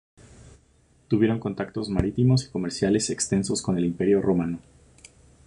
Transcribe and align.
Tuvieron 1.09 1.39
contactos 1.39 1.87
marítimos 1.89 2.43
y 2.43 2.49
comerciales 2.49 3.11
extensos 3.11 3.61
con 3.61 3.77
el 3.77 3.85
imperio 3.85 4.19
romano. 4.19 4.57